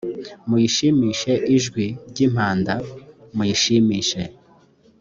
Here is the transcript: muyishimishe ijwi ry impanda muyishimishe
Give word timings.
muyishimishe 0.47 1.31
ijwi 1.57 1.85
ry 2.09 2.19
impanda 2.25 2.73
muyishimishe 3.35 4.21